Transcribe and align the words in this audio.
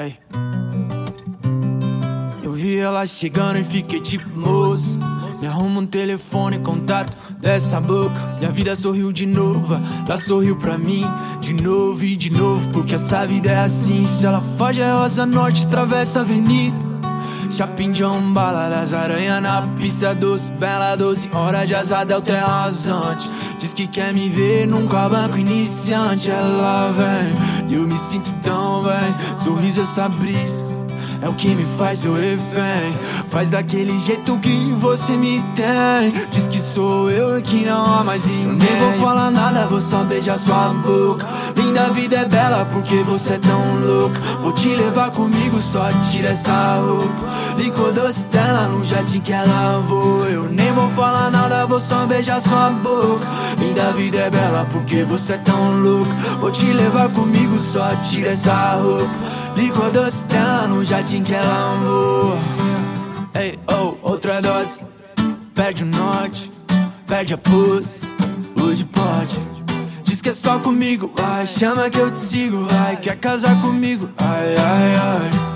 Ei. 0.00 0.16
Eu 2.40 2.52
vi 2.52 2.78
ela 2.78 3.04
chegando 3.04 3.58
e 3.58 3.64
fiquei 3.64 4.00
tipo 4.00 4.28
moço. 4.38 4.96
Me 5.40 5.46
arruma 5.48 5.80
um 5.80 5.86
telefone, 5.86 6.60
contato 6.60 7.16
dessa 7.40 7.80
boca. 7.80 8.14
Minha 8.38 8.52
vida 8.52 8.76
sorriu 8.76 9.12
de 9.12 9.26
novo, 9.26 9.74
ela 10.06 10.16
sorriu 10.16 10.56
pra 10.56 10.78
mim. 10.78 11.04
De 11.40 11.52
novo 11.52 12.04
e 12.04 12.16
de 12.16 12.30
novo, 12.30 12.68
porque 12.70 12.94
essa 12.94 13.26
vida 13.26 13.50
é 13.50 13.58
assim. 13.58 14.06
Se 14.06 14.24
ela 14.24 14.40
foge, 14.56 14.80
é 14.80 14.92
Rosa 14.92 15.26
Norte, 15.26 15.66
atravessa 15.66 16.20
a 16.20 16.22
avenida. 16.22 16.76
Chapim 17.50 17.90
de 17.92 18.04
umbala 18.04 18.68
das 18.68 18.92
aranha 18.92 19.40
na 19.40 19.62
pista 19.78 20.14
doce, 20.14 20.50
bela 20.50 20.94
doce, 20.94 21.28
hora 21.32 21.66
de 21.66 21.74
azar 21.74 22.04
del 22.04 22.18
é 22.18 22.20
terra 22.20 22.70
Diz 23.58 23.74
que 23.74 23.86
quer 23.86 24.12
me 24.12 24.28
ver 24.28 24.66
num 24.66 24.86
cabanco 24.86 25.38
iniciante, 25.38 26.30
ela 26.30 26.92
vem 26.92 27.57
e 27.68 27.74
eu 27.74 27.86
me 27.86 27.98
sinto 27.98 28.32
tão 28.40 28.82
bem. 28.82 29.38
Sorriso 29.44 29.82
essa 29.82 30.08
brisa. 30.08 30.67
É 31.20 31.28
o 31.28 31.34
que 31.34 31.54
me 31.54 31.66
faz 31.76 32.00
seu 32.00 32.14
refém. 32.14 32.96
Faz 33.28 33.50
daquele 33.50 33.98
jeito 33.98 34.38
que 34.38 34.72
você 34.78 35.12
me 35.12 35.42
tem. 35.54 36.12
Diz 36.30 36.46
que 36.46 36.60
sou 36.60 37.10
eu 37.10 37.40
que 37.42 37.64
não 37.64 37.84
há 37.84 38.04
mais 38.04 38.26
ninguém. 38.26 38.68
Nem 38.70 38.78
vou 38.78 38.92
falar 39.04 39.30
nada, 39.30 39.66
vou 39.66 39.80
só 39.80 40.04
beijar 40.04 40.38
sua 40.38 40.72
boca. 40.74 41.26
Linda 41.56 41.88
vida 41.90 42.16
é 42.16 42.24
bela 42.24 42.64
porque 42.72 42.96
você 43.02 43.34
é 43.34 43.38
tão 43.38 43.80
louca. 43.80 44.20
Vou 44.40 44.52
te 44.52 44.68
levar 44.68 45.10
comigo, 45.10 45.60
só 45.60 45.90
tira 46.10 46.28
essa 46.30 46.76
roupa. 46.76 47.56
Licor 47.56 47.92
doce 47.92 48.24
dela 48.26 48.68
no 48.68 48.84
jardim 48.84 49.20
que 49.20 49.32
ela 49.32 49.80
voa. 49.80 50.28
Eu 50.28 50.44
nem 50.44 50.72
vou 50.72 50.88
falar 50.90 51.30
nada, 51.30 51.66
vou 51.66 51.80
só 51.80 52.06
beijar 52.06 52.40
sua 52.40 52.70
boca. 52.70 53.26
Linda 53.58 53.92
vida 53.92 54.18
é 54.18 54.30
bela 54.30 54.66
porque 54.70 55.02
você 55.02 55.32
é 55.32 55.38
tão 55.38 55.80
louca. 55.80 56.14
Vou 56.38 56.52
te 56.52 56.66
levar 56.72 57.08
comigo, 57.08 57.58
só 57.58 57.88
tira 57.96 58.30
essa 58.30 58.76
roupa. 58.76 59.47
Licor 59.58 59.90
doce 59.90 60.24
dela 60.26 60.68
no 60.68 60.84
jardim 60.84 61.24
que 61.24 61.34
ela 61.34 61.74
voa. 61.82 62.38
Ei, 63.34 63.58
oh, 63.66 63.96
outra 64.08 64.40
dose. 64.40 64.84
Perde 65.52 65.82
o 65.82 65.86
norte, 65.86 66.48
perde 67.08 67.34
a 67.34 67.38
pose. 67.38 68.00
Hoje 68.62 68.84
pode. 68.84 69.36
Diz 70.04 70.20
que 70.20 70.28
é 70.28 70.32
só 70.32 70.60
comigo, 70.60 71.12
vai. 71.12 71.44
Chama 71.44 71.90
que 71.90 71.98
eu 71.98 72.08
te 72.08 72.18
sigo, 72.18 72.66
vai. 72.66 72.98
Quer 72.98 73.16
casar 73.16 73.60
comigo, 73.60 74.08
ai, 74.16 74.54
ai, 74.56 74.94
ai. 74.94 75.48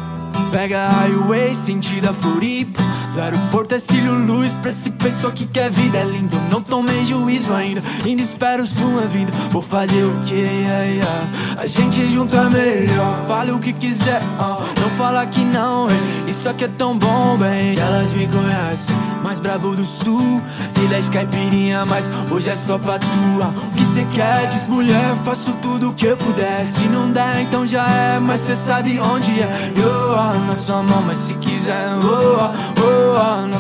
Pega 0.51 0.85
a 0.85 0.89
highway, 0.89 1.55
sentido 1.55 2.11
a 2.11 2.13
Floripa 2.13 2.83
Do 3.15 3.23
aeroporto 3.23 3.75
é 3.75 3.79
Cílio 3.79 4.13
Luz 4.13 4.55
Pra 4.59 4.69
esse 4.69 4.91
pessoa 4.91 5.33
que 5.33 5.47
quer 5.47 5.71
vida 5.71 5.97
é 5.97 6.05
lindo 6.05 6.37
Não 6.51 6.62
tomei 6.73 7.05
juízo 7.05 7.53
ainda, 7.53 7.83
ainda 8.03 8.23
espero 8.23 8.65
sua 8.65 9.07
vida 9.07 9.31
Vou 9.51 9.61
fazer 9.61 10.05
o 10.05 10.23
que, 10.23 10.35
yeah, 10.35 10.85
yeah. 10.85 11.29
A 11.59 11.67
gente 11.67 12.11
junto 12.11 12.35
é 12.35 12.49
melhor 12.49 13.27
Fale 13.29 13.53
o 13.53 13.59
que 13.59 13.75
quiser, 13.75 14.23
uh. 14.23 14.81
não 14.81 14.89
fala 14.97 15.27
que 15.27 15.45
não 15.45 15.91
hey. 15.91 16.23
Isso 16.33 16.49
aqui 16.49 16.65
é 16.65 16.69
tão 16.69 16.97
bom, 16.97 17.37
bem. 17.37 17.79
Elas 17.79 18.13
me 18.15 18.27
conhecem, 18.27 18.97
mais 19.23 19.39
brabo 19.39 19.77
do 19.77 19.85
sul. 19.85 20.41
Ilha 20.83 21.01
de 21.01 21.11
caipirinha, 21.11 21.85
mas 21.85 22.11
hoje 22.31 22.49
é 22.49 22.57
só 22.57 22.79
pra 22.79 22.99
tua. 22.99 23.49
O 23.49 23.71
que 23.77 23.85
cê 23.85 24.07
quer, 24.15 24.49
diz 24.49 24.67
mulher 24.67 25.15
Faço 25.25 25.53
tudo 25.61 25.91
o 25.91 25.95
que 25.95 26.07
eu 26.07 26.17
puder. 26.17 26.67
Se 26.67 26.85
não 26.89 27.11
der, 27.11 27.43
então 27.43 27.67
já 27.67 27.87
é 27.87 28.19
Mas 28.19 28.41
cê 28.41 28.57
sabe 28.57 28.99
onde 28.99 29.43
é. 29.43 29.73
Eu, 29.77 30.17
na 30.47 30.57
sua 30.57 30.83
mão, 30.83 31.03
mas 31.03 31.19
se 31.19 31.35
quiser, 31.35 31.91
oh, 32.03 32.07
oh, 32.07 32.32
oh, 32.32 32.32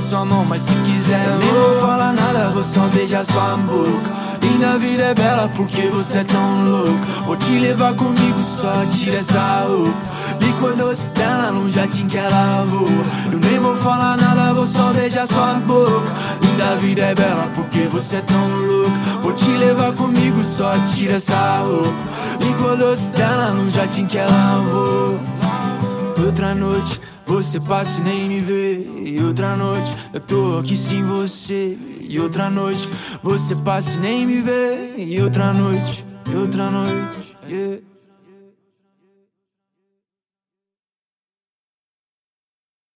sua 0.02 0.24
mão, 0.24 0.44
mas 0.44 0.62
se 0.62 0.74
quiser, 0.74 1.26
eu 1.26 1.38
nem 1.38 1.52
vou 1.52 1.80
falar 1.80 2.12
nada, 2.12 2.50
vou 2.50 2.64
só 2.64 2.80
beijar 2.88 3.24
sua 3.24 3.56
boca. 3.56 4.10
Linda 4.42 4.78
vida 4.78 5.02
é 5.04 5.14
bela 5.14 5.48
porque 5.56 5.86
você 5.88 6.18
é 6.18 6.24
tão 6.24 6.64
louco. 6.64 7.06
Vou 7.24 7.36
te 7.36 7.58
levar 7.58 7.94
comigo, 7.94 8.40
só 8.42 8.84
tira 8.86 9.18
essa 9.18 9.64
roupa. 9.66 9.92
Licor 10.40 10.74
doce 10.76 11.08
dela 11.10 11.52
no 11.52 11.68
jardim 11.70 12.08
que 12.08 12.18
ela 12.18 12.64
voa. 12.64 13.32
Eu 13.32 13.38
nem 13.38 13.58
vou 13.60 13.76
falar 13.76 14.16
nada, 14.16 14.52
vou 14.52 14.66
só 14.66 14.92
beijar 14.92 15.26
sua 15.26 15.54
boca. 15.54 16.12
Linda 16.42 16.76
vida 16.76 17.02
é 17.02 17.14
bela 17.14 17.50
porque 17.54 17.82
você 17.82 18.16
é 18.16 18.20
tão 18.20 18.48
louco. 18.56 18.98
Vou 19.22 19.32
te 19.32 19.50
levar 19.50 19.92
comigo, 19.92 20.42
só 20.42 20.72
tira 20.94 21.14
essa 21.14 21.58
roupa. 21.58 21.92
Licor 22.44 22.76
doce 22.76 23.08
dela 23.10 23.50
no 23.50 23.70
jardim 23.70 24.06
que 24.06 24.18
ela 24.18 24.60
voa. 24.70 25.20
Outra 26.24 26.54
noite 26.54 27.00
você 27.26 27.60
passa 27.60 28.00
e 28.00 28.04
nem 28.04 28.28
me 28.28 28.40
vê. 28.40 28.86
E 29.04 29.22
outra 29.22 29.56
noite 29.56 29.96
eu 30.12 30.20
tô 30.20 30.58
aqui 30.58 30.76
sem 30.76 31.02
você. 31.04 31.78
E 32.00 32.20
outra 32.20 32.50
noite 32.50 32.88
você 33.22 33.54
passa 33.54 33.94
e 33.94 34.00
nem 34.00 34.26
me 34.26 34.40
vê. 34.40 34.94
E 34.96 35.20
outra 35.20 35.52
noite, 35.52 36.04
e 36.30 36.36
outra 36.36 36.70
noite, 36.70 37.36
yeah. 37.48 37.91